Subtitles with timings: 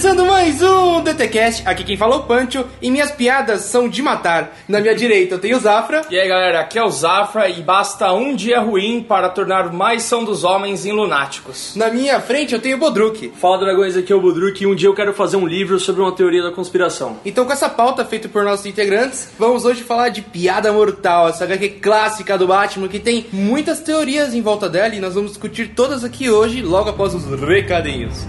[0.00, 1.68] Começando mais um DTCast.
[1.68, 4.56] Aqui quem falou Pancho e minhas piadas são de matar.
[4.66, 6.06] Na minha direita eu tenho o Zafra.
[6.08, 10.04] E aí galera, aqui é o Zafra e basta um dia ruim para tornar mais
[10.04, 11.76] são dos homens em lunáticos.
[11.76, 13.30] Na minha frente eu tenho o Bodruk.
[13.38, 16.00] Fala dragões, aqui é o Budruk e um dia eu quero fazer um livro sobre
[16.00, 17.18] uma teoria da conspiração.
[17.22, 21.44] Então, com essa pauta feita por nossos integrantes, vamos hoje falar de Piada Mortal, essa
[21.44, 25.74] HQ clássica do Batman que tem muitas teorias em volta dela e nós vamos discutir
[25.76, 28.26] todas aqui hoje, logo após os recadinhos.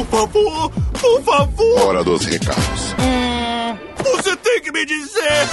[0.00, 2.94] Por favor, por favor, Hora dos recados.
[4.02, 5.46] você tem que me dizer.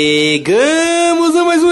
[0.00, 1.70] Chegamos a mais um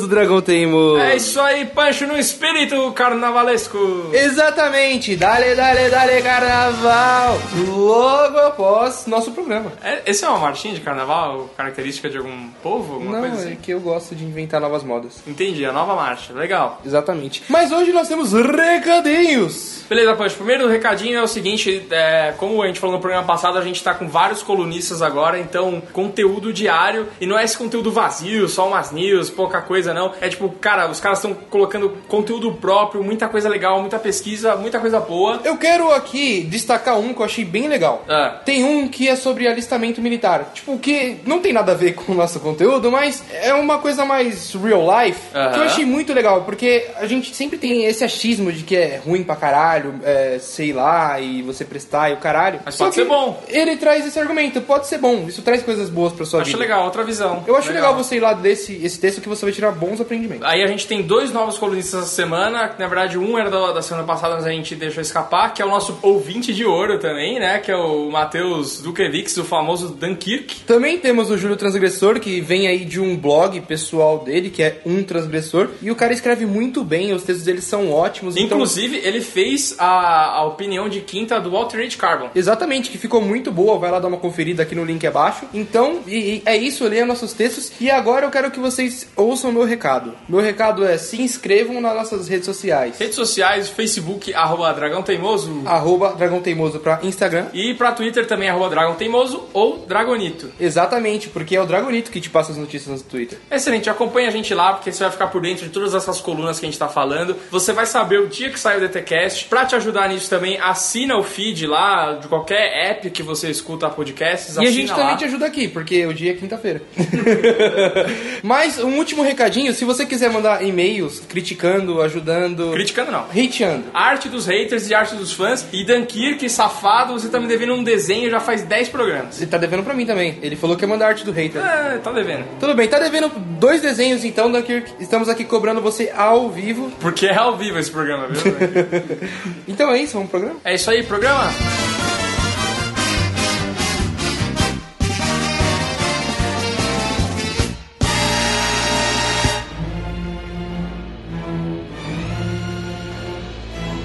[0.00, 0.98] do Dragão Teimoso.
[0.98, 4.10] É isso aí, Pancho no espírito carnavalesco.
[4.12, 7.38] Exatamente, dale, dale, dale, carnaval!
[7.68, 9.72] Logo após nosso programa.
[9.82, 13.56] É, esse é uma marchinha de carnaval, característica de algum povo, alguma Não, é assim?
[13.56, 15.22] que eu gosto de inventar novas modas.
[15.26, 16.80] Entendi, a nova marcha, legal.
[16.84, 17.42] Exatamente.
[17.48, 19.84] Mas hoje nós temos recadinhos.
[19.88, 20.36] Beleza, Pancho.
[20.36, 23.82] Primeiro recadinho é o seguinte: é, como a gente falou no programa passado, a gente
[23.82, 27.08] tá com vários colunistas agora, então conteúdo diário.
[27.20, 30.12] E não é esse conteúdo vazio, só umas news, pouca coisa, não.
[30.20, 34.78] É tipo, cara, os caras estão colocando conteúdo próprio, muita coisa legal, muita pesquisa, muita
[34.78, 35.40] coisa boa.
[35.44, 38.04] Eu quero aqui destacar um que eu achei bem legal.
[38.08, 38.40] Ah.
[38.44, 40.50] Tem um que é sobre alistamento militar.
[40.54, 44.04] Tipo, que não tem nada a ver com o nosso conteúdo, mas é uma coisa
[44.04, 45.20] mais real life.
[45.34, 45.52] Aham.
[45.52, 49.00] Que eu achei muito legal, porque a gente sempre tem esse achismo de que é
[49.04, 52.60] ruim pra caralho, é, sei lá, e você prestar e o caralho.
[52.64, 53.42] Mas Só pode ser bom.
[53.48, 55.24] Ele traz esse argumento, pode ser bom.
[55.26, 56.60] Isso traz coisas boas pra sua Acho vida.
[56.60, 57.42] legal, outra visão.
[57.46, 57.94] Eu acho legal.
[57.94, 60.46] você ir lá desse esse texto que você vai tirar bons aprendimentos.
[60.46, 62.68] Aí a gente tem dois novos colunistas essa semana.
[62.68, 65.60] que, Na verdade, um era da, da semana passada, mas a gente deixou escapar, que
[65.62, 67.58] é o nosso ouvinte de ouro também, né?
[67.58, 70.60] Que é o Matheus Dukevix, o famoso Dunkirk.
[70.66, 74.80] Também temos o Júlio Transgressor, que vem aí de um blog pessoal dele, que é
[74.86, 75.68] Um Transgressor.
[75.80, 78.36] E o cara escreve muito bem, os textos dele são ótimos.
[78.36, 82.30] então- Inclusive, ele fez a, a opinião de quinta do Alternate Carbon.
[82.34, 83.78] Exatamente, que ficou muito boa.
[83.78, 85.46] Vai lá dar uma conferida aqui no link abaixo.
[85.54, 87.72] Então, e- e é isso, leia nossos textos.
[87.80, 90.14] E agora eu quero que vocês ouçam meu recado.
[90.28, 92.98] Meu recado é se inscrevam nas nossas redes sociais.
[92.98, 95.62] Redes sociais, Facebook, arroba Dragão Teimoso.
[95.64, 97.46] Arroba Dragão Teimoso pra Instagram.
[97.52, 100.50] E pra Twitter também, arroba Dragão Teimoso ou Dragonito.
[100.60, 103.38] Exatamente, porque é o Dragonito que te passa as notícias no Twitter.
[103.50, 106.58] Excelente, acompanha a gente lá, porque você vai ficar por dentro de todas essas colunas
[106.58, 107.36] que a gente tá falando.
[107.50, 109.46] Você vai saber o dia que sai o DTCast.
[109.46, 113.88] Pra te ajudar nisso também, assina o feed lá de qualquer app que você escuta
[113.88, 114.56] podcasts.
[114.56, 114.96] E a gente lá.
[114.96, 116.82] também te ajuda aqui, porque o dia é quinta-feira.
[118.42, 123.20] Mas um último recadinho, se você quiser mandar e-mails criticando, ajudando, Criticando não.
[123.30, 123.84] hateando.
[123.92, 125.66] Arte dos haters e arte dos fãs.
[125.72, 129.40] E Dunkirk, safado, você tá me devendo um desenho já faz 10 programas.
[129.40, 130.38] Ele tá devendo pra mim também.
[130.42, 131.62] Ele falou que ia mandar arte do hater.
[131.64, 132.44] É, tá devendo.
[132.58, 134.92] Tudo bem, tá devendo dois desenhos então, Dunkirk.
[135.00, 136.90] Estamos aqui cobrando você ao vivo.
[137.00, 138.42] Porque é ao vivo esse programa, viu?
[139.68, 140.60] Então é isso, vamos pro programa?
[140.64, 141.50] é isso aí, programa?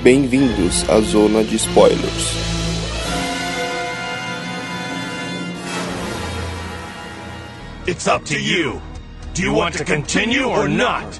[0.07, 1.99] Bem-vindos à zona de spoilers.
[7.85, 8.81] It's up to you.
[9.33, 11.19] Do you want to continue or not?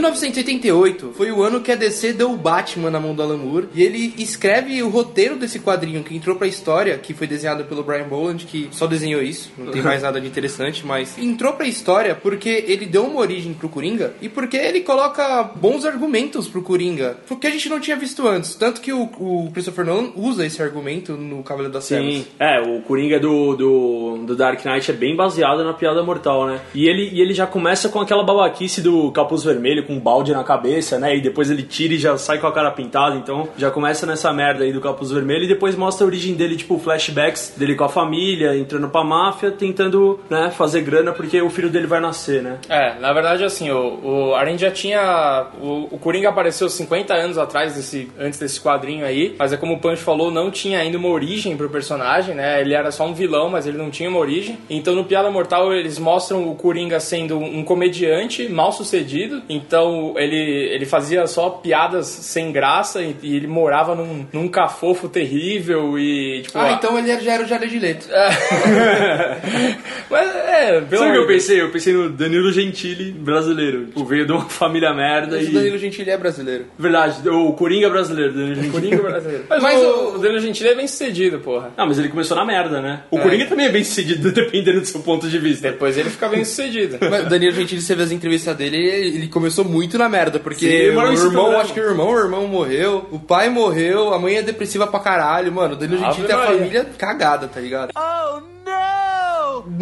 [0.00, 3.68] 1988 foi o ano que a DC deu o Batman na mão do Alan Moore
[3.74, 7.82] e ele escreve o roteiro desse quadrinho que entrou pra história, que foi desenhado pelo
[7.82, 11.66] Brian Boland, que só desenhou isso, não tem mais nada de interessante, mas entrou pra
[11.66, 16.62] história porque ele deu uma origem pro Coringa e porque ele coloca bons argumentos pro
[16.62, 20.46] Coringa, porque a gente não tinha visto antes, tanto que o, o Christopher Nolan usa
[20.46, 22.14] esse argumento no Cavaleiro das Trevas.
[22.14, 26.46] Sim, é, o Coringa do, do, do Dark Knight é bem baseado na piada mortal,
[26.46, 26.60] né?
[26.74, 30.32] E ele, e ele já começa com aquela babaquice do capuz vermelho com um balde
[30.32, 31.16] na cabeça, né?
[31.16, 34.30] E depois ele tira e já sai com a cara pintada, então já começa nessa
[34.32, 37.84] merda aí do capuz vermelho e depois mostra a origem dele, tipo, flashbacks dele com
[37.84, 42.42] a família, entrando pra máfia, tentando, né, fazer grana porque o filho dele vai nascer,
[42.42, 42.58] né?
[42.68, 45.46] É, na verdade, assim, o, o, a gente já tinha.
[45.60, 49.74] O, o Coringa apareceu 50 anos atrás, desse, antes desse quadrinho aí, mas é como
[49.74, 52.60] o Punch falou, não tinha ainda uma origem pro personagem, né?
[52.60, 54.58] Ele era só um vilão, mas ele não tinha uma origem.
[54.68, 59.42] Então no Piada Mortal eles mostram o Coringa sendo um comediante mal sucedido.
[59.48, 64.48] Então Então ele, ele fazia só piadas sem graça e, e ele morava num, num
[64.48, 66.58] cafofo terrível e tipo.
[66.58, 68.08] Ah, então ele já era o Jared Leto.
[70.10, 71.60] Mas é, pelo Sabe o que eu pensei?
[71.60, 73.86] Eu pensei no Danilo Gentili brasileiro.
[73.86, 75.50] Tipo, veio de uma família merda Mas e...
[75.50, 76.64] o Danilo Gentili é brasileiro.
[76.78, 78.72] Verdade, o Coringa brasileiro, Danilo Gentili.
[78.72, 79.44] Coringa brasileiro.
[79.50, 81.72] Mas, Mas o, o- Danilo Gentili é bem sucedido, porra.
[81.76, 83.02] Ah, mas ele começou na merda, né?
[83.10, 85.70] O Coringa também é bem sucedido, dependendo do seu ponto de vista.
[85.70, 86.98] Depois ele fica bem sucedido.
[87.08, 90.66] Mas o Danilo Gentili, você vê as entrevistas dele, ele começou muito na merda, porque
[90.66, 94.18] Sim, o irmão, Santo acho que o irmão, o irmão morreu, o pai morreu, a
[94.18, 95.74] mãe é depressiva pra caralho, mano.
[95.74, 97.90] O Danilo Gentili tem a família cagada, tá ligado?
[97.96, 98.40] Oh,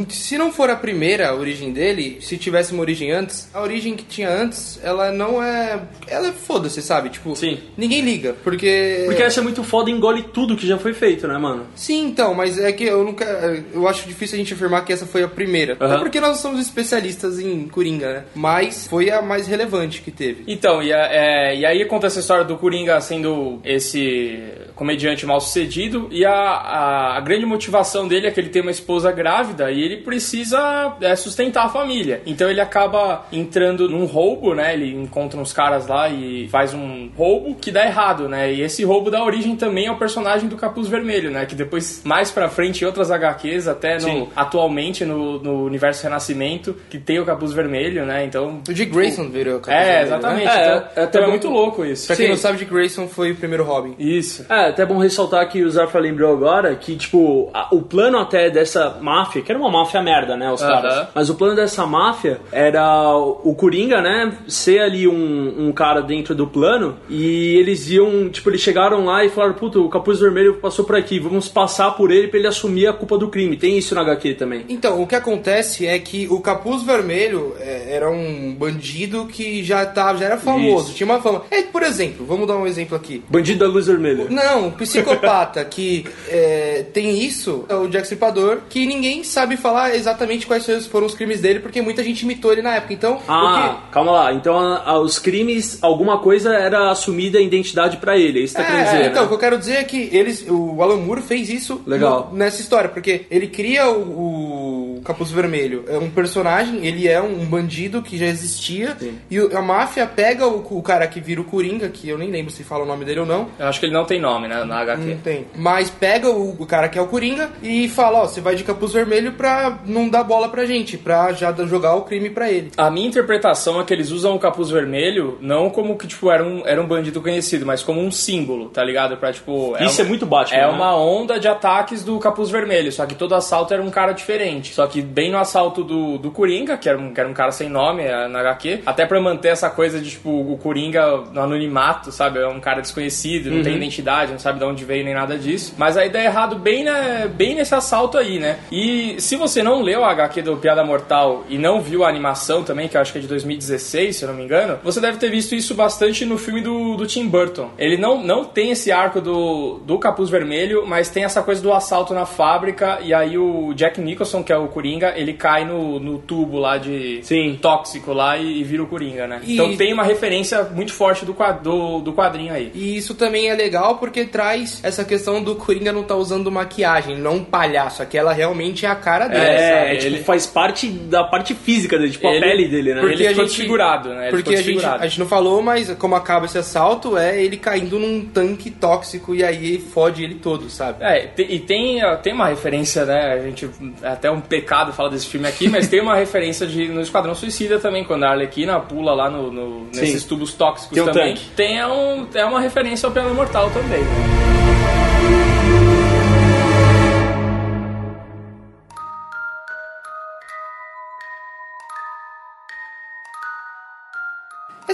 [0.09, 4.05] Se não for a primeira origem dele, se tivesse uma origem antes, a origem que
[4.05, 5.81] tinha antes, ela não é.
[6.07, 7.11] Ela é foda-se, sabe?
[7.11, 7.59] Tipo, Sim.
[7.77, 9.03] ninguém liga, porque.
[9.07, 11.67] Porque essa é muito foda e engole tudo que já foi feito, né, mano?
[11.75, 13.25] Sim, então, mas é que eu nunca.
[13.73, 15.75] Eu acho difícil a gente afirmar que essa foi a primeira.
[15.75, 15.99] Até Aham.
[16.01, 18.25] porque nós somos especialistas em Coringa, né?
[18.35, 20.45] Mas foi a mais relevante que teve.
[20.47, 24.43] Então, e, a- é, e aí conta essa história do Coringa sendo esse
[24.77, 28.71] comediante mal sucedido e a, a, a grande motivação dele é que ele tem uma
[28.71, 32.23] esposa grávida e ele precisa é, sustentar a família.
[32.27, 34.75] Então ele acaba entrando num roubo, né?
[34.75, 38.53] Ele encontra uns caras lá e faz um roubo que dá errado, né?
[38.53, 41.47] E esse roubo dá origem também ao personagem do Capuz Vermelho, né?
[41.47, 46.77] Que depois, mais pra frente, em outras HQs, até no, atualmente no, no universo Renascimento,
[46.91, 48.25] que tem o Capuz Vermelho, né?
[48.25, 48.61] Então...
[48.69, 50.45] O Dick Grayson virou Capuz É, Vermelho, exatamente.
[50.47, 50.53] Né?
[50.57, 52.07] É, então, é então é bom- muito louco isso.
[52.07, 52.31] Pra quem Sim.
[52.33, 53.95] não sabe, Dick Grayson foi o primeiro Robin.
[53.99, 54.45] Isso.
[54.49, 58.51] É, até bom ressaltar que o Zarfa lembrou agora que, tipo, a- o plano até
[58.51, 61.09] dessa máfia, que era uma máfia merda, né, os caras.
[61.15, 66.01] Mas o plano dessa máfia era o o Coringa, né, ser ali um, um cara
[66.03, 70.19] dentro do plano e eles iam, tipo, eles chegaram lá e falaram, puta, o Capuz
[70.21, 73.57] Vermelho passou por aqui, vamos passar por ele pra ele assumir a culpa do crime.
[73.57, 74.65] Tem isso na HQ também.
[74.69, 79.85] Então, o que acontece é que o Capuz Vermelho é, era um bandido que já,
[79.87, 80.95] tava, já era famoso, Isso.
[80.97, 81.43] tinha uma fama.
[81.51, 83.23] É, por exemplo, vamos dar um exemplo aqui.
[83.29, 84.27] Bandido da luz vermelha.
[84.29, 89.95] Não, um psicopata que é, tem isso é o Jack Stripador, que ninguém sabe falar
[89.95, 92.93] exatamente quais foram os crimes dele, porque muita gente imitou ele na época.
[92.93, 94.33] Então, Ah, calma lá.
[94.33, 94.57] Então,
[95.03, 98.41] os crimes, alguma coisa era assumida a identidade pra ele.
[98.41, 99.29] É isso que tá É, querendo dizer, então, o né?
[99.29, 102.29] que eu quero dizer é que eles, o Alan Moore fez isso Legal.
[102.33, 107.21] no- nessa história, porque ele cria o, o Capuz Vermelho, é um personagem, ele é
[107.21, 109.19] um bandido que já existia, Sim.
[109.31, 112.31] e o- a máfia pega o, o cara que vira o Coringa, que eu nem
[112.31, 114.49] lembro se fala o nome dele ou não, Eu acho que ele não tem nome,
[114.49, 115.05] né, na HQ.
[115.05, 115.47] não tem.
[115.55, 118.65] Mas pega o, o cara que é o Coringa e fala, ó, você vai de
[118.65, 122.71] capuz vermelho pra não dar bola pra gente, pra já jogar o crime pra ele.
[122.77, 126.45] A minha interpretação é que eles usam o capuz vermelho não como que, tipo, era
[126.45, 129.17] um, era um bandido conhecido, mas como um símbolo, tá ligado?
[129.17, 129.77] Pra, tipo...
[129.81, 130.73] Isso é um- muito Batman, É né?
[130.73, 134.75] uma onda de ataques do capuz vermelho, só que todo assalto era um cara diferente.
[134.75, 137.53] Só que bem no assalto do, do Coringa, que era, um, que era um cara
[137.53, 141.41] sem nome é, na HQ, até pra manter essa coisa de, tipo, o Coringa no
[141.41, 142.39] anonimato, sabe?
[142.39, 143.79] É um cara desconhecido, não tem Uhum.
[143.79, 145.75] identidade, não sabe de onde veio nem nada disso.
[145.77, 148.59] Mas aí dá errado bem, né, bem nesse assalto aí, né?
[148.71, 152.63] E se você não leu a HQ do Piada Mortal e não viu a animação
[152.63, 155.19] também, que eu acho que é de 2016, se eu não me engano, você deve
[155.19, 157.71] ter visto isso bastante no filme do, do Tim Burton.
[157.79, 161.73] Ele não, não tem esse arco do, do capuz vermelho, mas tem essa coisa do
[161.73, 165.99] assalto na fábrica e aí o Jack Nicholson, que é o Coringa, ele cai no,
[165.99, 167.59] no tubo lá de Sim.
[167.63, 169.41] tóxico lá e, e vira o Coringa, né?
[169.43, 172.71] E- Então tem uma referência muito forte do, quad- do, do quadrinho aí.
[172.75, 177.17] E isso também é legal porque traz essa questão do Coringa não tá usando maquiagem,
[177.17, 178.03] não um palhaço.
[178.03, 179.41] Aquela realmente é a cara dele.
[179.47, 182.95] É, É, tipo, Ele- faz parte da parte física dele, tipo, Ele- a pele dele,
[182.95, 183.01] né?
[183.01, 184.29] Porque ele a ficou gente- desfigurado, né?
[184.29, 187.57] Ele Porque a gente, a gente não falou, mas como acaba esse assalto é ele
[187.57, 191.03] caindo num tanque tóxico e aí fode ele todo, sabe?
[191.03, 193.33] É, e tem, ó, tem uma referência, né?
[193.33, 193.69] A gente.
[194.03, 197.79] Até um pecado falar desse filme aqui, mas tem uma referência de, no Esquadrão Suicida
[197.79, 201.35] também, quando a Arlequina pula lá no, no- nesses tubos tóxicos Tem um também.
[201.35, 201.47] tanque.
[201.55, 205.56] Tem é um, é uma referência ao Piano Mortal também, né?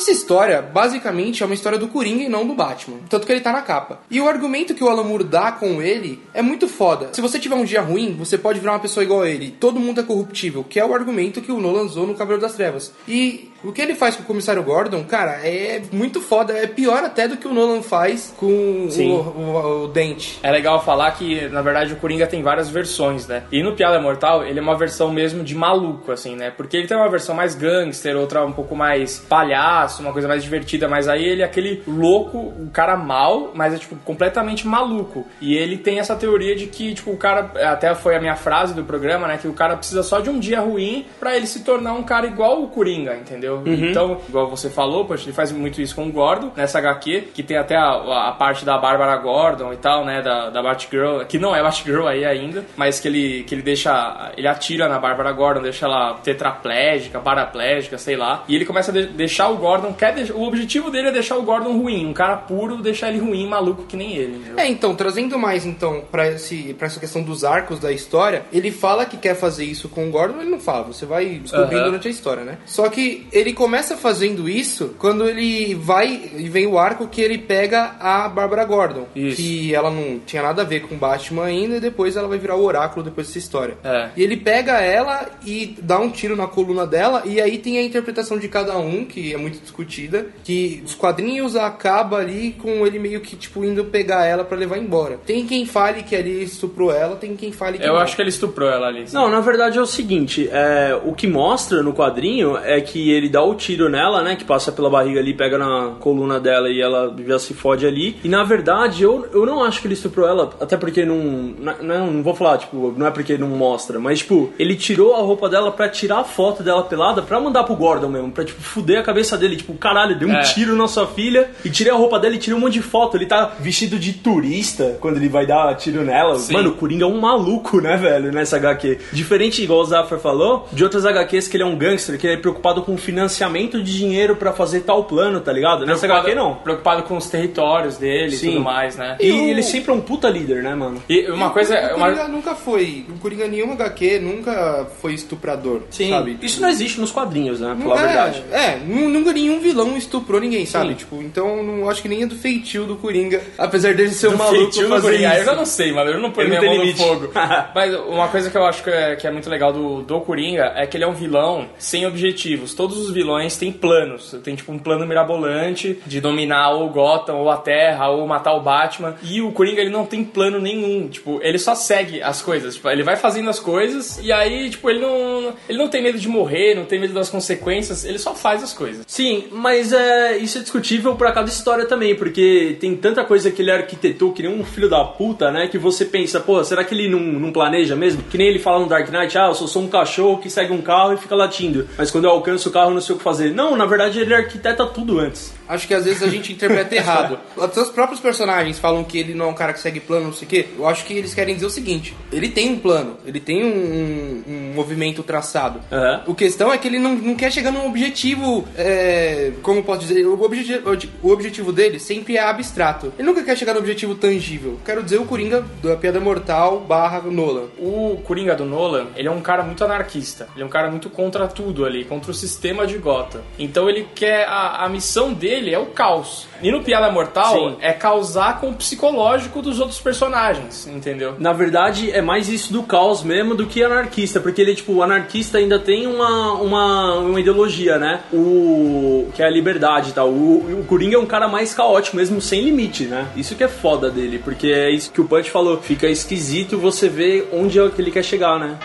[0.02, 2.96] Essa história, basicamente, é uma história do Coringa e não do Batman.
[3.08, 4.00] Tanto que ele tá na capa.
[4.10, 7.10] E o argumento que o Alan Moore dá com ele é muito foda.
[7.12, 9.54] Se você tiver um dia ruim, você pode virar uma pessoa igual a ele.
[9.60, 12.54] Todo mundo é corruptível, que é o argumento que o Nolan usou no Cavaleiro das
[12.54, 12.92] Trevas.
[13.06, 16.52] E o que ele faz com o Comissário Gordon, cara, é muito foda.
[16.52, 20.40] É pior até do que o Nolan faz com o, o, o Dente.
[20.42, 23.44] É legal falar que, na verdade, o Coringa tem várias versões, né?
[23.52, 26.50] E no Piada Mortal, ele é uma versão mesmo de maluco, assim, né?
[26.50, 30.42] Porque ele tem uma versão mais gangster, outra um pouco mais palhaço, uma coisa mais
[30.42, 35.26] divertida, mas aí ele é aquele louco, um cara mal, mas é, tipo, completamente maluco.
[35.40, 38.74] E ele tem essa teoria de que, tipo, o cara, até foi a minha frase
[38.74, 39.38] do programa, né?
[39.38, 42.26] Que o cara precisa só de um dia ruim pra ele se tornar um cara
[42.26, 43.60] igual o Coringa, entendeu?
[43.60, 43.90] entendeu?
[43.90, 47.42] Então, igual você falou, poxa, ele faz muito isso com o Gordon, nessa HQ, que
[47.42, 51.38] tem até a, a parte da Bárbara Gordon e tal, né, da, da Batgirl, que
[51.38, 55.32] não é Batgirl aí ainda, mas que ele, que ele deixa, ele atira na Bárbara
[55.32, 59.81] Gordon, deixa ela tetraplégica, paraplégica, sei lá, e ele começa a de- deixar o Gordon,
[59.92, 63.18] quer deix- o objetivo dele é deixar o Gordon ruim, um cara puro, deixar ele
[63.20, 64.42] ruim, maluco que nem ele?
[64.56, 69.16] É, então, trazendo mais então para essa questão dos arcos da história, ele fala que
[69.16, 71.84] quer fazer isso com o Gordon, ele não fala, você vai descobrindo Aham.
[71.86, 72.58] durante a história, né?
[72.66, 77.38] Só que ele começa fazendo isso quando ele vai e vem o arco que ele
[77.38, 79.36] pega a Bárbara Gordon, Isso.
[79.36, 82.56] que ela não tinha nada a ver com Batman ainda e depois ela vai virar
[82.56, 83.76] o oráculo depois dessa história.
[83.82, 84.10] É.
[84.16, 87.82] E ele pega ela e dá um tiro na coluna dela e aí tem a
[87.82, 92.98] interpretação de cada um, que é muito discutida, que os quadrinhos acaba ali com ele
[92.98, 95.18] meio que tipo indo pegar ela pra levar embora.
[95.24, 98.00] Tem quem fale que ali estuprou ela, tem quem fale que Eu não.
[98.00, 99.04] acho que ele estuprou ela ali.
[99.12, 103.28] Não, na verdade é o seguinte, é, o que mostra no quadrinho é que ele
[103.28, 106.80] dá o tiro nela, né, que passa pela barriga ali, pega na coluna dela e
[106.80, 108.16] ela já se fode ali.
[108.24, 112.10] E na verdade eu, eu não acho que ele estuprou ela, até porque não, não,
[112.10, 115.48] não vou falar, tipo, não é porque não mostra, mas tipo, ele tirou a roupa
[115.48, 119.00] dela pra tirar a foto dela pelada pra mandar pro Gordon mesmo, pra tipo, fuder
[119.00, 120.40] a cabeça dele, tipo, caralho, deu um É.
[120.42, 123.16] tiro na sua filha e tirei a roupa dela e tirei um monte de foto.
[123.16, 126.38] Ele tá vestido de turista quando ele vai dar tiro nela.
[126.38, 126.52] Sim.
[126.52, 128.98] Mano, o Coringa é um maluco, né, velho, nessa HQ.
[129.12, 132.34] Diferente, igual o Zafra falou, de outras HQs que ele é um gangster, que ele
[132.34, 135.84] é preocupado com financiamento de dinheiro pra fazer tal plano, tá ligado?
[135.86, 136.54] Nessa HQ não.
[136.56, 138.46] Preocupado com os territórios dele Sim.
[138.48, 139.16] e tudo mais, né?
[139.20, 141.02] E, o- ele sempre é um puta líder, né, mano?
[141.08, 141.74] E uma coisa.
[141.94, 142.28] O Coringa Uma...
[142.28, 143.06] nunca foi.
[143.08, 145.82] O Coringa nenhuma HQ nunca foi estuprador.
[145.90, 146.38] Sabe?
[146.42, 147.76] Isso não existe nos quadrinhos, né?
[147.82, 148.42] Falar a verdade.
[148.50, 150.94] É, é, nu- nunca nenhum vilão estuprou ninguém, sabe?
[150.94, 154.36] Tipo, então não acho que nem é do feitio do Coringa, apesar dele ser um
[154.36, 155.28] maluco feitio do fazer Coringa.
[155.30, 155.38] isso.
[155.38, 156.10] Eu já não sei, mano.
[156.10, 157.02] Eu não ponho Ele minha mão tem no limite.
[157.04, 157.32] fogo.
[157.74, 160.72] Mas uma coisa que eu acho que é, que é muito legal do, do Coringa
[160.76, 162.74] é que ele é um vilão sem objetivos.
[162.74, 164.34] Todos os vilões têm planos.
[164.42, 168.60] Tem tipo um plano mirabolante de dominar ou Gotham, ou a Terra, ou matar o
[168.60, 169.14] Batman.
[169.22, 171.08] E o Coringa ele não tem plano nenhum.
[171.08, 172.74] Tipo, ele só segue as coisas.
[172.74, 175.52] Tipo, ele vai fazendo as coisas e aí, tipo, ele não.
[175.68, 178.72] Ele não tem medo de morrer, não tem medo das consequências, ele só faz as
[178.72, 179.04] coisas.
[179.06, 183.62] Sim, mas é, isso é discutível pra cada história também, porque tem tanta coisa que
[183.62, 185.68] ele arquitetou que nem um filho da puta, né?
[185.68, 188.22] Que você pensa, pô, será que ele não, não planeja mesmo?
[188.24, 190.72] Que nem ele fala no Dark Knight, ah, eu só sou um cachorro que segue
[190.72, 191.88] um carro e fica latindo.
[191.96, 193.54] Mas quando eu alcanço o carro eu não sei o que fazer.
[193.54, 195.52] Não, na verdade ele arquiteta tudo antes.
[195.72, 197.38] Acho que às vezes a gente interpreta errado.
[197.58, 200.32] Até os próprios personagens falam que ele não é um cara que segue plano, não
[200.32, 200.66] sei o quê.
[200.78, 204.42] Eu acho que eles querem dizer o seguinte: ele tem um plano, ele tem um,
[204.46, 205.80] um movimento traçado.
[205.90, 206.24] Aham.
[206.26, 208.66] O questão é que ele não, não quer chegar num objetivo.
[208.76, 210.26] é, como posso dizer?
[210.26, 213.12] O objetivo, o objetivo dele sempre é abstrato.
[213.18, 214.78] Ele nunca quer chegar no objetivo tangível.
[214.84, 217.68] Quero dizer o Coringa da Piada Mortal barra Nolan.
[217.78, 220.48] O Coringa do Nolan, ele é um cara muito anarquista.
[220.54, 223.40] Ele é um cara muito contra tudo ali, contra o sistema de Gotham.
[223.58, 224.46] Então ele quer.
[224.46, 226.46] A, a missão dele é o caos.
[226.62, 227.76] E no Piada Mortal Sim.
[227.80, 231.34] é causar com o psicológico dos outros personagens, entendeu?
[231.38, 235.02] Na verdade, é mais isso do caos mesmo do que anarquista, porque ele, tipo, o
[235.02, 238.20] anarquista ainda tem uma, uma, uma ideologia, né?
[238.32, 239.28] O.
[239.34, 240.28] que é a liberdade e tal.
[240.28, 243.28] O, o Coringa é um cara mais caótico mesmo, sem limite, né?
[243.36, 245.78] Isso que é foda dele, porque é isso que o Punch falou.
[245.78, 248.78] Fica esquisito você ver onde é que ele quer chegar, né?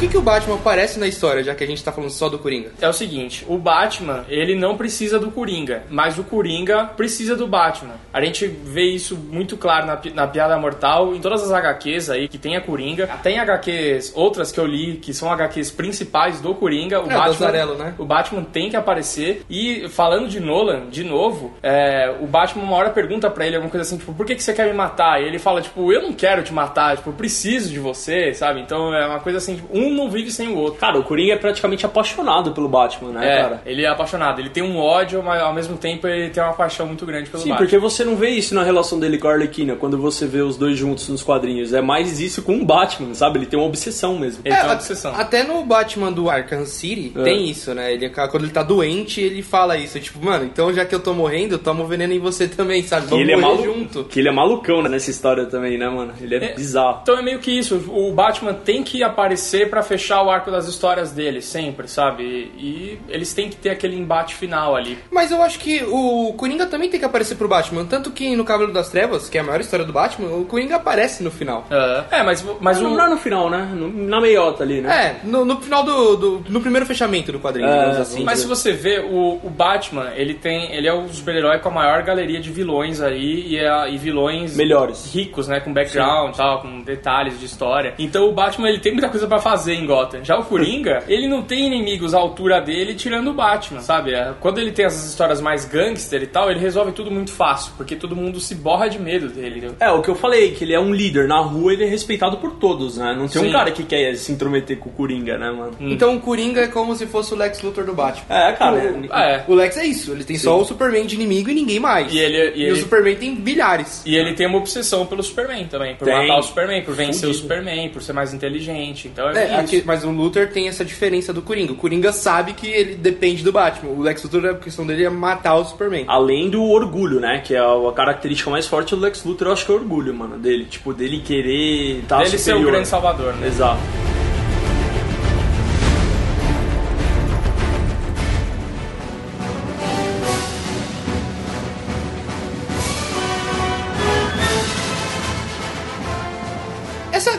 [0.00, 2.38] Que, que o Batman aparece na história, já que a gente tá falando só do
[2.38, 2.70] Coringa?
[2.80, 7.46] É o seguinte, o Batman, ele não precisa do Coringa, mas o Coringa precisa do
[7.46, 7.96] Batman.
[8.10, 12.28] A gente vê isso muito claro na, na Piada Mortal, em todas as HQs aí
[12.28, 13.04] que tem a Coringa.
[13.12, 17.08] Até em HQs, outras que eu li, que são HQs principais do Coringa, o É,
[17.08, 17.26] Batman...
[17.26, 17.94] Lazzarello, né?
[17.98, 19.42] O Batman tem que aparecer.
[19.50, 23.70] E falando de Nolan, de novo, é, o Batman uma hora pergunta pra ele alguma
[23.70, 25.20] coisa assim, tipo, por que, que você quer me matar?
[25.20, 28.60] E ele fala, tipo, eu não quero te matar, tipo, eu preciso de você, sabe?
[28.60, 30.78] Então é uma coisa assim, tipo, um não vive sem o outro.
[30.80, 33.62] Cara, o Coringa é praticamente apaixonado pelo Batman, né, É, cara?
[33.66, 34.40] ele é apaixonado.
[34.40, 37.42] Ele tem um ódio, mas ao mesmo tempo ele tem uma paixão muito grande pelo
[37.42, 37.64] Sim, Batman.
[37.66, 40.56] porque você não vê isso na relação dele com a Arlequina, quando você vê os
[40.56, 41.72] dois juntos nos quadrinhos.
[41.72, 43.38] É mais isso com o Batman, sabe?
[43.38, 44.42] Ele tem uma obsessão mesmo.
[44.44, 45.14] Ele tem uma obsessão.
[45.14, 47.22] Até no Batman do Arkham City É.
[47.22, 47.92] tem isso, né?
[47.92, 49.98] Ele, quando ele tá doente, ele fala isso.
[50.00, 53.06] Tipo, mano, então já que eu tô morrendo, eu tomo veneno em você também, sabe?
[53.06, 53.74] Vamos ele é morrer malu...
[53.78, 54.04] junto.
[54.04, 56.12] Que ele é malucão né, nessa história também, né, mano?
[56.20, 56.54] Ele é, É.
[56.54, 57.00] bizarro.
[57.02, 57.76] Então é meio que isso.
[57.88, 62.22] O Batman tem que aparecer pra pra fechar o arco das histórias deles, sempre, sabe?
[62.22, 64.98] E, e eles têm que ter aquele embate final ali.
[65.10, 67.84] Mas eu acho que o Coringa também tem que aparecer pro Batman.
[67.84, 70.76] Tanto que no Cavaleiro das Trevas, que é a maior história do Batman, o Coringa
[70.76, 71.66] aparece no final.
[72.10, 72.96] É, mas, mas Não, o.
[72.96, 73.68] não é no final, né?
[73.74, 75.16] Na meiota ali, né?
[75.22, 78.22] É, no, no final do, do- No primeiro fechamento do quadrinho, É, digamos assim.
[78.24, 80.72] Mas se você vê, o, o Batman, ele tem.
[80.74, 84.56] Ele é o super-herói com a maior galeria de vilões aí e, é- e vilões
[84.56, 85.12] Melhores.
[85.12, 85.60] ricos, né?
[85.60, 87.94] Com background e tal, com detalhes de história.
[87.98, 90.24] Então o Batman ele tem muita coisa pra fazer em Gotham.
[90.24, 94.12] Já o Coringa, ele não tem inimigos à altura dele tirando o Batman, sabe?
[94.14, 97.72] É, Quando ele tem essas histórias mais gangster e tal, ele resolve tudo muito fácil,
[97.76, 99.58] porque todo mundo se borra de medo dele.
[99.58, 99.76] entendeu?
[99.80, 101.26] É, o que eu falei, que ele é um líder.
[101.28, 103.14] Na rua ele é respeitado por todos, né?
[103.16, 103.48] Não tem Sim.
[103.48, 105.72] um cara que quer se intrometer com o Coringa, né, mano?
[105.80, 108.24] Então o Coringa é como se fosse o Lex Luthor do Batman.
[108.28, 108.78] É, cara.
[109.12, 109.44] É.
[109.48, 112.12] O Lex é isso, ele tem só o Superman de inimigo e ninguém mais.
[112.12, 114.02] E ele- e o ele- Superman tem bilhares.
[114.04, 116.14] E ele tem uma obsessão pelo Superman também, por Tem.
[116.28, 117.42] matar o Superman, por vencer o Fudido.
[117.42, 119.08] Superman, por ser mais inteligente.
[119.08, 121.72] Então é, É, aqui- mas o Luthor tem essa diferença do Coringa.
[121.72, 123.92] O Coringa sabe que ele depende do Batman.
[123.92, 126.04] O Lex Luthor, a questão dele é matar o Superman.
[126.08, 127.40] Além do orgulho, né?
[127.44, 130.14] Que é a característica mais forte do Lex Luthor, eu acho que é o orgulho,
[130.14, 130.64] mano, dele.
[130.64, 132.72] Tipo, dele querer tá Dele ser o superior.
[132.72, 133.46] grande salvador, né?
[133.46, 133.80] Exato.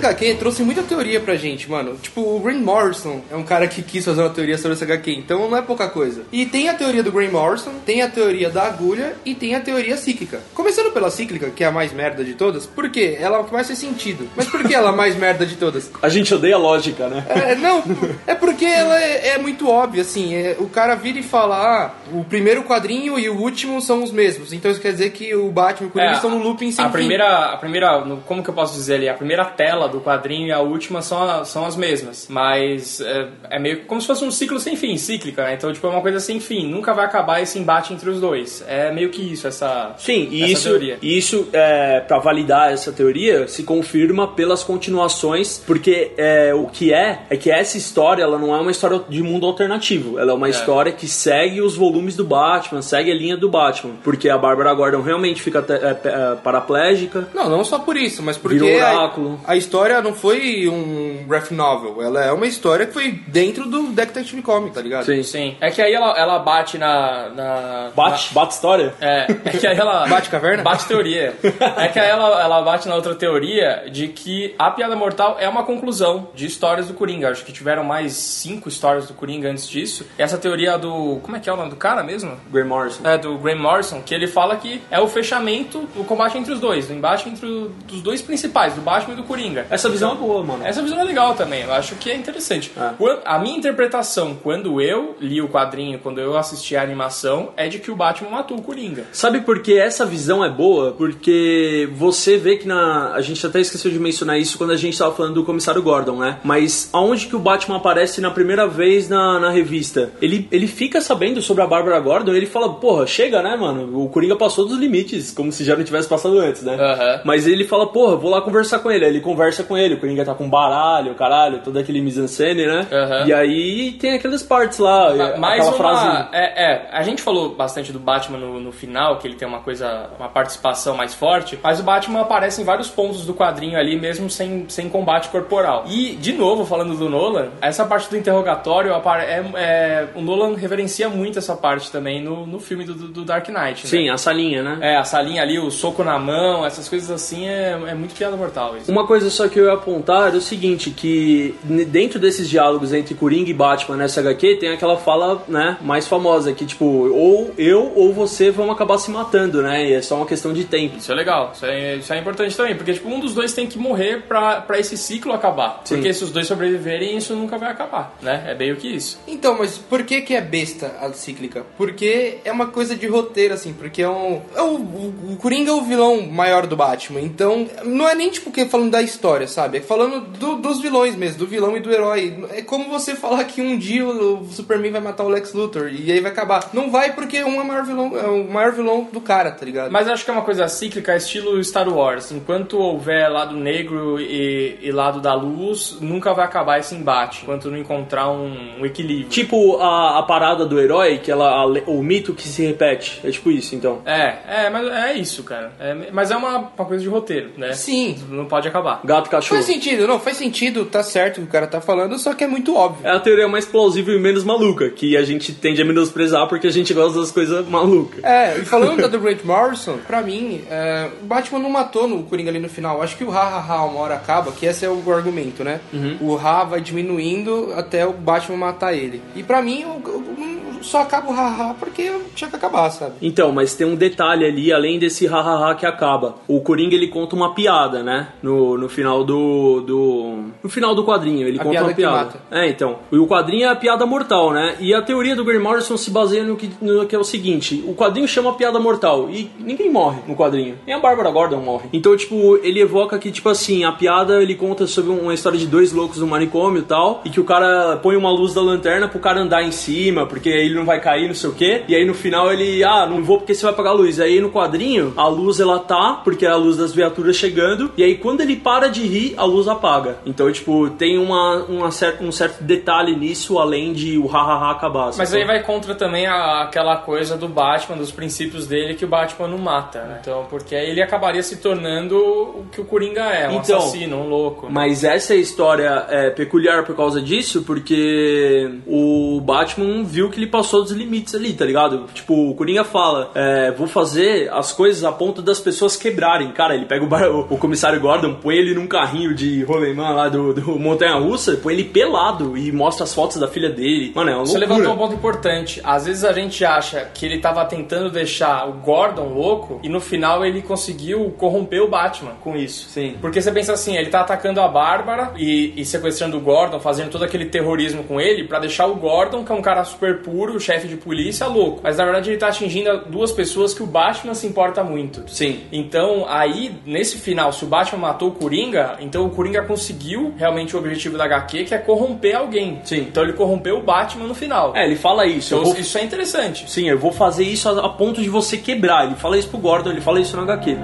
[0.02, 1.96] HQ trouxe muita teoria pra gente, mano.
[2.02, 5.12] Tipo, o Grant Morrison é um cara que quis fazer uma teoria sobre essa HQ,
[5.14, 6.24] então não é pouca coisa.
[6.32, 9.62] E tem a teoria do Grant Morrison, tem a teoria da agulha e tem a
[9.62, 10.42] teoria cíclica.
[10.54, 13.18] Começando pela cíclica, que é a mais merda de todas, por quê?
[13.20, 14.28] Ela é o que mais faz sentido.
[14.36, 15.92] Mas por que ela é a mais merda de todas?
[16.02, 17.26] A gente odeia a lógica, né?
[17.30, 17.84] É, não,
[18.28, 20.34] é porque ela é, é muito óbvia, assim.
[20.36, 24.12] é- o cara vira e fala: ah, o primeiro quadrinho e o último são os
[24.12, 24.54] mesmos.
[24.54, 26.84] Então isso quer dizer que o Batman e o Coringa É, estão no looping sem
[26.84, 26.94] a fim.
[26.94, 29.10] primeira, a primeira, como que eu posso dizer ali?
[29.10, 33.28] A primeira tela do quadrinho e a última são, a- são as mesmas, mas é,
[33.52, 35.54] é meio como se fosse um ciclo sem fim, cíclica, né?
[35.54, 38.64] Então tipo é uma coisa sem fim, nunca vai acabar esse embate entre os dois.
[38.68, 40.98] É meio que isso essa Sim, e essa isso, teoria.
[41.02, 46.94] e isso é, para validar essa teoria, se confirma pelas continuações, porque é, o que
[46.94, 50.36] é, é que essa história ela não é uma história de mundo alternativo, ela é
[50.36, 54.38] uma história que segue os volumes do Batman, segue a linha do Batman, porque a
[54.38, 57.28] Bárbara Gordon realmente fica te- é, é, paraplégica.
[57.34, 59.40] Não, não só por isso, mas porque Virou a, oráculo.
[59.46, 62.02] a história não foi um graphic novel.
[62.02, 65.06] Ela é uma história que foi dentro do Detective Comics, tá ligado?
[65.24, 65.58] Sim.
[65.60, 67.30] É que aí ela, ela bate na.
[67.30, 68.94] na Bate, bate história?
[69.02, 70.08] É, é que aí ela.
[70.12, 70.64] Bate caverna?
[70.64, 71.34] Bate teoria.
[71.78, 75.48] É que aí ela, ela bate na outra teoria de que a Piada Mortal é
[75.48, 77.30] uma conclusão de histórias do Coringa.
[77.30, 80.06] Acho que tiveram mais cinco histórias do Coringa antes disso.
[80.18, 81.20] E essa teoria do.
[81.24, 82.38] Como é que é o nome do cara mesmo?
[82.52, 83.08] Graham Morrison.
[83.08, 86.60] É, do Graham Morrison, que ele fala que é o fechamento, o combate entre os
[86.60, 89.66] dois, o embate entre os dois principais, do Batman e do Coringa.
[89.72, 90.66] Essa visão é boa, mano.
[90.66, 92.72] Essa visão é legal também, eu acho que é interessante.
[92.78, 92.92] É.
[93.26, 97.80] A minha interpretação, quando eu li o quadrinho, quando eu assisti a animação, é de
[97.80, 99.06] que o Batman matou o Coringa.
[99.12, 100.92] Sabe por que essa visão é boa?
[100.92, 103.14] Porque você vê que na.
[103.14, 106.18] A gente até esqueceu de mencionar isso quando a gente tava falando do comissário Gordon,
[106.18, 106.38] né?
[106.44, 110.12] Mas aonde que o Batman aparece na primeira vez na, na revista?
[110.22, 114.04] Ele, ele fica sabendo sobre a Bárbara Gordon e ele fala, porra, chega, né, mano?
[114.04, 116.76] O Coringa passou dos limites, como se já não tivesse passado antes, né?
[116.76, 117.22] Aham.
[117.24, 119.06] Mas ele fala, porra, vou lá conversar com ele.
[119.06, 122.88] Aí ele conversa com ele, o Coringa tá com baralho, caralho, todo aquele mise-en-scène, né?
[122.92, 123.26] Aham.
[123.28, 125.74] E aí tem aquelas partes lá, Ma- Mais uma.
[125.74, 126.28] frase.
[126.32, 129.60] É, é, a gente falou bastante do Batman no, no final, que ele tem uma
[129.60, 134.00] coisa, uma participação mais forte, mas o Batman aparece em vários pontos do quadrinho ali,
[134.00, 135.84] mesmo sem, sem combate corporal.
[135.88, 141.10] E, de novo, falando do Nolan, essa parte do interrogatório, é, é- o Nolan reverencia
[141.10, 143.84] muito essa parte também no, no filme do, do Dark Knight.
[143.84, 143.90] né?
[143.90, 144.78] Sim, a salinha, né?
[144.82, 148.36] É, a salinha ali, o soco na mão, essas coisas assim, é, é muito piada
[148.36, 148.92] mortal isso.
[148.92, 151.56] Uma coisa só que eu ia apontar é o seguinte, que
[151.88, 156.54] dentro desses diálogos entre Coringa e Batman nessa HQ, tem aquela fala, né, mais famosa,
[156.54, 160.26] que tipo, ou eu ou você vão acabar se matando, né, e é só uma
[160.26, 160.98] questão de tempo.
[160.98, 163.68] Isso é legal, isso é, isso é importante também, porque tipo, um dos dois tem
[163.68, 165.82] que morrer pra, pra esse ciclo acabar.
[165.84, 165.96] Sim.
[165.96, 168.46] Porque se os dois sobreviverem, isso nunca vai acabar, né?
[168.48, 169.20] É meio que isso.
[169.28, 171.66] Então, mas por que que é besta a cíclica?
[171.78, 174.42] Porque é uma coisa de roteiro, assim, porque é um...
[174.56, 178.30] É o, o, o Coringa é o vilão maior do Batman, então não é nem,
[178.30, 179.78] tipo, que falando da história, sabe?
[179.80, 182.46] É falando do- dos vilões mesmo, do vilão e do herói.
[182.52, 186.12] É como você falar que um dia o Superman vai matar o Lex Luthor e
[186.12, 186.70] aí vai acabar.
[186.74, 189.66] Não vai porque um é o maior vilão, é o maior vilão do cara, tá
[189.66, 189.92] ligado?
[189.92, 192.32] Mas eu acho que é uma coisa cíclica, estilo Star Wars.
[192.32, 197.70] Enquanto houver lado negro e, e lado da luz, nunca vai acabar esse embate, enquanto
[197.70, 199.30] não encontrar um, um equilíbrio.
[199.30, 203.32] Tipo a, a parada do herói, que ela, a o mito que se repete, é
[203.32, 204.02] tipo isso, então.
[204.06, 205.72] É, é, mas é isso, cara.
[205.80, 207.74] É, mas é uma, uma coisa de roteiro, né?
[207.74, 208.18] Sim.
[208.30, 209.02] Não pode acabar.
[209.04, 209.62] Gato cachorro.
[209.62, 212.44] Faz sentido, não, faz sentido, tá certo o que o cara tá falando, só que
[212.44, 213.06] é muito óbvio.
[213.08, 216.68] É a teoria mais plausível e menos maluca, que a gente tende a menosprezar porque
[216.68, 218.24] a gente gosta das coisas malucas.
[218.24, 222.24] É, e falando da do Grant Morrison, pra mim, é, o Batman não matou no
[222.24, 223.02] Coringa ali no final.
[223.02, 225.80] Acho que o ha ha ha uma hora acaba, que esse é o argumento, né?
[226.22, 229.22] O ha vai diminuindo até o Batman matar ele.
[229.36, 230.51] E pra mim, o- o-
[230.82, 233.14] só acaba o ha ha porque tinha que acabar, sabe?
[233.22, 236.36] Então, mas tem um detalhe ali, além desse hahaha que acaba.
[236.48, 238.30] O Coringa ele conta uma piada, né?
[238.42, 240.44] No, no final do, do.
[240.64, 242.42] No final do quadrinho, ele A conta piada uma piada.
[242.52, 243.00] É, então.
[243.12, 244.76] E o quadrinho é a piada mortal, né?
[244.80, 247.84] E a teoria do Grant Morrison se baseia no que, no que é o seguinte:
[247.88, 250.78] o quadrinho chama piada mortal e ninguém morre no quadrinho.
[250.86, 251.90] Nem a Bárbara Gordon morre.
[251.94, 255.68] Então, tipo, ele evoca que, tipo assim, a piada ele conta sobre uma história de
[255.68, 259.08] dois loucos no manicômio e tal, e que o cara põe uma luz da lanterna
[259.08, 261.84] pro cara andar em cima, porque ele não vai cair, não sei o quê.
[261.88, 264.20] E aí no final ele, ah, não vou porque você vai apagar a luz.
[264.20, 268.04] Aí no quadrinho, a luz ela tá, porque é a luz das viaturas chegando, e
[268.04, 270.18] aí quando ele para de rir, a luz apaga.
[270.26, 275.06] Então, tipo, tem uma, uma cer- um certo detalhe nisso, além de o hahaha acabar.
[275.08, 275.38] Mas sacou?
[275.38, 279.48] aí vai contra também a- aquela coisa do Batman, dos princípios dele, que o Batman
[279.48, 280.18] não mata, né?
[280.22, 284.18] Então, porque aí ele acabaria se tornando o que o Coringa é, um Então, assassino,
[284.18, 284.68] um louco.
[284.70, 290.61] Mas essa história é peculiar por causa disso, porque o Batman viu que ele passou
[290.64, 292.06] dos limites ali, tá ligado?
[292.14, 296.52] Tipo, o Coringa fala, é, vou fazer as coisas a ponto das pessoas quebrarem.
[296.52, 300.10] Cara, ele pega o, bar- o- o comissário Gordon, põe ele num carrinho de rolemã
[300.12, 304.12] lá do, do Montanha Russa, põe ele pelado e mostra as fotos da filha dele.
[304.16, 304.78] Mano, é uma Você loucura.
[304.80, 305.82] levantou um ponto importante.
[305.84, 310.00] Às vezes a gente acha que ele tava tentando deixar o Gordon louco e no
[310.00, 312.90] final ele conseguiu corromper o Batman com isso.
[312.90, 313.16] Sim.
[313.22, 317.10] Porque você pensa assim, ele tá atacando a Bárbara e, e sequestrando o Gordon, fazendo
[317.10, 320.51] todo aquele terrorismo com ele pra deixar o Gordon, que é um cara super puro,
[320.60, 321.80] chefe de polícia, louco.
[321.84, 325.24] Mas na verdade ele tá atingindo duas pessoas que o Batman se importa muito.
[325.28, 325.62] Sim.
[325.72, 330.76] Então, aí, nesse final, se o Batman matou o Coringa, então o Coringa conseguiu realmente
[330.76, 332.80] o objetivo da HQ, que é corromper alguém.
[332.84, 333.00] Sim.
[333.10, 334.76] Então ele corrompeu o Batman no final.
[334.76, 335.54] É, ele fala isso.
[335.54, 336.70] Então, vou- isso é interessante.
[336.70, 339.06] Sim, eu vou fazer isso a, a ponto de você quebrar.
[339.06, 340.78] Ele fala isso pro Gordon, ele fala isso no HQ.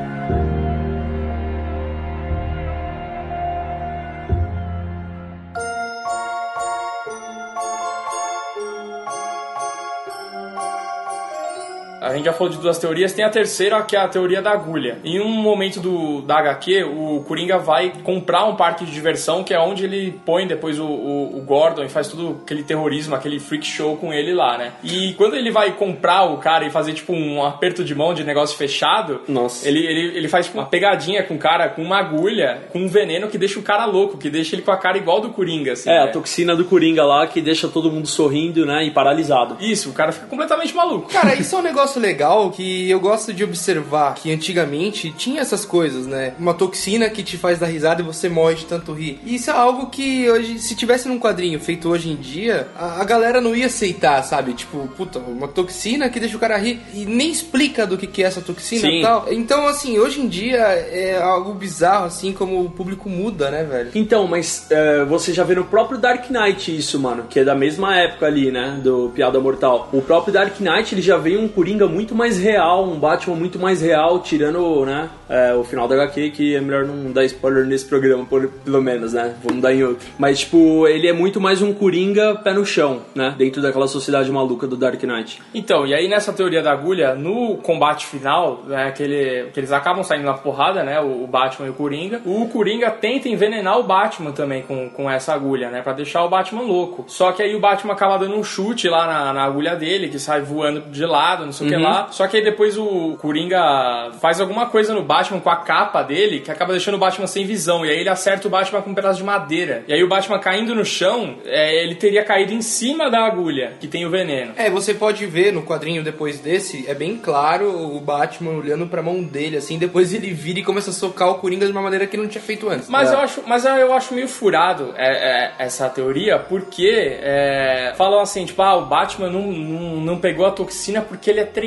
[12.08, 14.52] A gente já falou de duas teorias, tem a terceira que é a teoria da
[14.52, 15.00] agulha.
[15.04, 19.54] Em um momento do, da HQ, o Coringa vai comprar um parque de diversão, que
[19.54, 23.40] é onde ele põe depois o, o, o Gordon e faz tudo aquele terrorismo, aquele
[23.40, 24.74] freak show com ele lá, né?
[24.84, 28.24] E quando ele vai comprar o cara e fazer tipo um aperto de mão de
[28.24, 29.68] negócio fechado, Nossa.
[29.68, 32.88] ele, ele, ele faz tipo, uma pegadinha com o cara, com uma agulha, com um
[32.88, 35.74] veneno que deixa o cara louco, que deixa ele com a cara igual do Coringa,
[35.74, 35.90] assim.
[35.90, 36.12] É, a né?
[36.12, 39.58] toxina do Coringa lá que deixa todo mundo sorrindo, né, e paralisado.
[39.60, 41.12] Isso, o cara fica completamente maluco.
[41.12, 45.66] Cara, isso é um negócio legal que eu gosto de observar que antigamente tinha essas
[45.66, 46.34] coisas, né?
[46.40, 49.20] Uma toxina que te faz dar risada e você morre de tanto rir.
[49.26, 53.02] E isso é algo que hoje, se tivesse num quadrinho feito hoje em dia, a,
[53.02, 54.54] a galera não ia aceitar, sabe?
[54.54, 58.24] Tipo, puta, uma toxina que deixa o cara rir e nem explica do que, que
[58.24, 59.00] é essa toxina Sim.
[59.00, 59.26] e tal.
[59.32, 63.92] Então, assim, hoje em dia é algo bizarro, assim, como o público muda, né, velho?
[63.96, 67.56] Então, mas é, você já vê no próprio Dark Knight isso, mano, que é da
[67.56, 69.90] mesma época ali, né, do Piada Mortal.
[69.92, 73.58] O próprio Dark Knight, ele já veio um Coringa muito mais real, um Batman muito
[73.60, 77.66] mais real, tirando, né, é, o final da HQ, que é melhor não dar spoiler
[77.66, 80.08] nesse programa, por- pelo menos, né, vamos dar em outro.
[80.18, 84.32] Mas, tipo, ele é muito mais um Coringa pé no chão, né, dentro daquela sociedade
[84.32, 85.42] maluca do Dark Knight.
[85.54, 89.72] Então, e aí nessa teoria da agulha, no combate final, né, que, ele- que eles
[89.72, 93.80] acabam saindo na porrada, né, o, o Batman e o Coringa, o Coringa tenta envenenar
[93.80, 97.06] o Batman também com, com essa agulha, né, pra deixar o Batman louco.
[97.08, 100.20] Só que aí o Batman acaba dando um chute lá na, na agulha dele, que
[100.20, 102.08] sai voando de lado, não sei o que lá.
[102.12, 106.40] Só que aí depois o Coringa faz alguma coisa no Batman com a capa dele,
[106.40, 107.86] que acaba deixando o Batman sem visão.
[107.86, 109.84] E aí ele acerta o Batman com um pedaço de madeira.
[109.88, 113.74] E aí o Batman caindo no chão, é, ele teria caído em cima da agulha,
[113.80, 114.54] que tem o veneno.
[114.56, 119.02] É, você pode ver no quadrinho depois desse, é bem claro o Batman olhando pra
[119.02, 122.06] mão dele, assim, depois ele vira e começa a socar o Coringa de uma maneira
[122.08, 122.90] que ele não tinha feito antes.
[122.90, 123.16] Mas É.
[123.16, 126.88] eu acho, mas eu acho meio furado é, é, essa teoria, porque
[127.22, 131.40] é, falam assim, tipo, ah, o Batman não, não, não pegou a toxina porque ele
[131.40, 131.67] é treinado.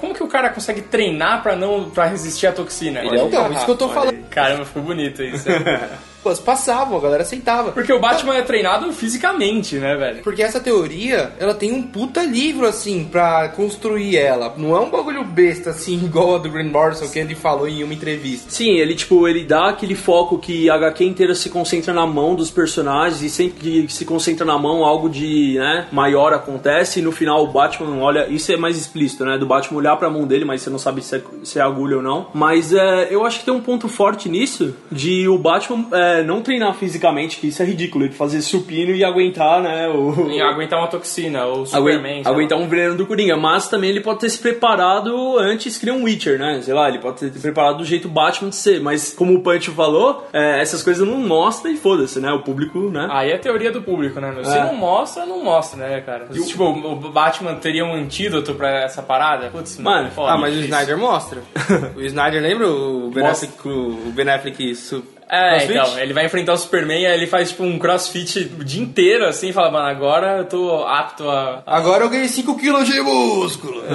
[0.00, 3.00] Como que o cara consegue treinar pra não para resistir à toxina?
[3.00, 4.28] Ele é um Então, isso que eu tô falando.
[4.28, 5.46] Caramba, ficou bonito isso.
[6.22, 7.72] pô, passavam, a galera aceitava.
[7.72, 10.22] Porque o Batman é treinado fisicamente, né, velho?
[10.22, 14.54] Porque essa teoria, ela tem um puta livro, assim, pra construir ela.
[14.56, 17.82] Não é um bagulho besta, assim, igual a do Grant Morrison, que ele falou em
[17.82, 18.50] uma entrevista.
[18.50, 22.34] Sim, ele tipo, ele dá aquele foco que a HQ inteira se concentra na mão
[22.34, 27.02] dos personagens e sempre que se concentra na mão algo de, né, maior acontece e
[27.02, 30.26] no final o Batman olha, isso é mais explícito, né, do Batman olhar pra mão
[30.26, 32.28] dele, mas você não sabe se é, se é agulha ou não.
[32.34, 36.40] Mas é, eu acho que tem um ponto forte nisso de o Batman é, não
[36.42, 40.78] treinar fisicamente, que isso é ridículo, ele fazer supino e aguentar, né, o, Em aguentar
[40.78, 42.22] uma toxina, ou Superman.
[42.24, 45.94] aguentar um veneno do Coringa, mas também ele pode ter se preparado antes que criar
[45.94, 46.60] um Witcher, né?
[46.62, 49.40] Sei lá, ele pode ter se preparado do jeito Batman de ser, mas como o
[49.42, 52.30] Punch falou, é, essas coisas não mostram e foda-se, né?
[52.32, 53.08] O público, né?
[53.10, 54.30] Aí é teoria do público, né?
[54.32, 54.44] meu?
[54.44, 54.64] Se É.
[54.64, 56.26] não mostra, não mostra, né, cara?
[56.26, 59.48] Tipo, o Batman teria um antídoto pra essa parada?
[59.50, 60.32] Putz, Mano, é foda.
[60.32, 61.40] Ah, mas o Snyder mostra.
[61.96, 63.48] o Snyder, lembra o Ben Mostra.
[63.48, 65.72] Affleck, o Ben Affleck su- É, crossfit?
[65.78, 69.24] então, ele vai enfrentar o Superman, aí ele faz tipo um crossfit o dia inteiro,
[69.26, 71.62] assim, e fala, mano, agora eu tô apto a.
[71.66, 73.82] a- Agora eu ganhei 5 quilos de músculo.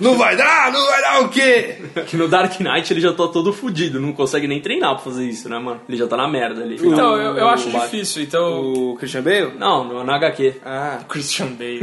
[0.00, 1.76] Não vai dar, não vai dar o quê?
[2.06, 5.26] Que no Dark Knight ele já tá todo fudido, não consegue nem treinar pra fazer
[5.26, 5.80] isso, né, mano?
[5.86, 6.76] Ele já tá na merda ali.
[6.76, 7.84] Então, eu, eu acho Batman.
[7.84, 8.62] difícil, então.
[8.62, 9.52] O Christian Bale?
[9.58, 10.54] Não, no- na HQ.
[10.64, 11.80] Ah, Christian Bale.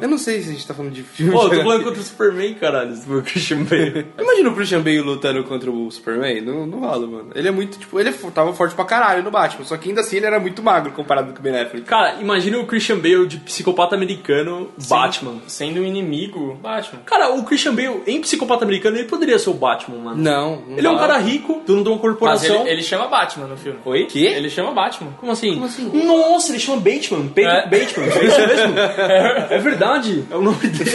[0.00, 1.30] eu não sei se a gente tá falando de filme.
[1.32, 4.06] Pô, eu tô falando contra o Superman, caralho, o Christian Bale.
[4.18, 6.40] Imagina o Christian Bale lutando contra o Superman?
[6.40, 7.30] Não, não rola, mano.
[7.34, 10.00] Ele é muito, tipo, ele é tava forte pra caralho no Batman, só que ainda
[10.02, 11.86] assim ele era muito magro comparado com o Ben Affleck.
[11.86, 15.36] Cara, imagina o Christian Bale de psicopata americano, Batman.
[15.46, 17.00] Sendo um inimigo, Batman.
[17.04, 20.22] Cara, o Christian Bale, em psicopata americano, ele poderia ser o Batman, mano.
[20.22, 22.60] Não, não Ele é um cara rico, dono de uma Mas corporação.
[22.62, 23.78] ele, ele chama Batman no filme.
[23.84, 24.06] Oi?
[24.06, 24.26] Quê?
[24.26, 25.12] Ele chama Batman.
[25.18, 25.54] Como assim?
[25.54, 25.90] Como assim?
[26.06, 27.26] Nossa, ele chama Bateman.
[27.28, 27.62] Ba É.
[27.68, 28.08] Bateman.
[28.08, 28.74] É isso mesmo?
[29.50, 30.24] é verdade.
[30.30, 30.92] É o nome dele.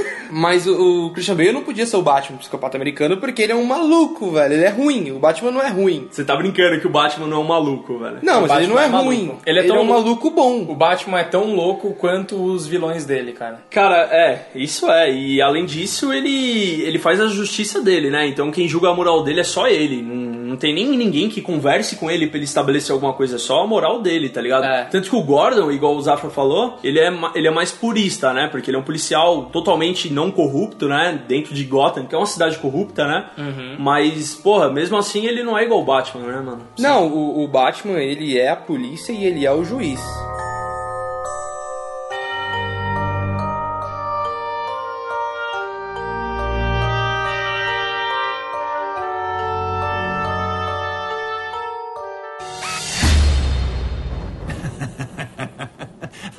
[0.30, 3.56] Mas o, o Christian Bale não podia ser o Batman psicopata americano porque ele é
[3.56, 4.54] um maluco, velho.
[4.54, 5.10] Ele é ruim.
[5.12, 6.08] O Batman não é ruim.
[6.10, 8.18] Você tá brincando que o Batman não é um maluco, velho.
[8.22, 9.24] Não, O mas ele não é, é ruim.
[9.26, 9.42] maluco.
[9.46, 10.66] Ele Ele é, é tão um maluco bom.
[10.68, 13.62] O Batman é tão louco quanto os vilões dele, cara.
[13.70, 15.12] Cara, é, isso é.
[15.12, 18.26] E além disso, ele, ele faz a justiça dele, né?
[18.26, 20.02] Então quem julga a moral dele é só ele.
[20.02, 20.14] Não,
[20.50, 23.62] não tem nem ninguém que converse com ele pra ele estabelecer alguma coisa, é só
[23.62, 24.64] a moral dele, tá ligado?
[24.64, 24.84] É.
[24.84, 28.48] Tanto que o Gordon, igual o Zafra falou, ele é, ele é mais purista, né?
[28.50, 31.22] Porque ele é um policial totalmente não corrupto, né?
[31.28, 33.30] Dentro de Gotham, que é uma cidade corrupta, né?
[33.78, 36.62] Mas, porra, mesmo assim ele não é igual o Batman, né, mano?
[36.76, 40.00] Não, o, o Batman, ele é a polícia e ele é o juiz.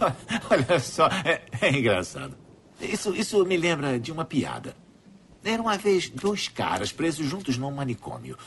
[0.51, 2.35] Olha só, é, é engraçado.
[2.81, 4.75] Isso, isso me lembra de uma piada.
[5.43, 8.37] Era uma vez dois caras presos juntos num manicômio.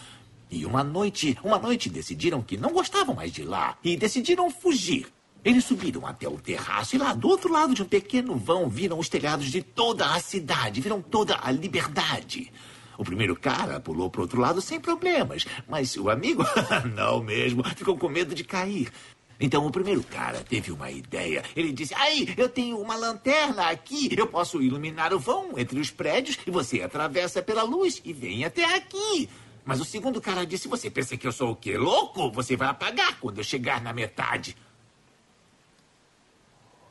[0.51, 5.09] E uma noite, uma noite decidiram que não gostavam mais de lá e decidiram fugir.
[5.45, 8.99] Eles subiram até o terraço e lá do outro lado de um pequeno vão viram
[8.99, 12.51] os telhados de toda a cidade, viram toda a liberdade.
[12.97, 16.45] O primeiro cara pulou para outro lado sem problemas, mas o amigo,
[16.95, 18.91] não mesmo, ficou com medo de cair.
[19.39, 21.43] Então o primeiro cara teve uma ideia.
[21.57, 24.15] Ele disse: Aí, eu tenho uma lanterna aqui.
[24.17, 28.45] Eu posso iluminar o vão entre os prédios e você atravessa pela luz e vem
[28.45, 29.29] até aqui.
[29.65, 31.77] Mas o segundo cara disse: Você pensa que eu sou o quê?
[31.77, 32.31] Louco?
[32.33, 34.57] Você vai apagar quando eu chegar na metade.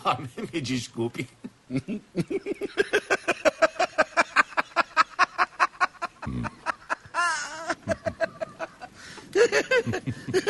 [0.04, 0.16] Oh,
[0.52, 1.26] me desculpe.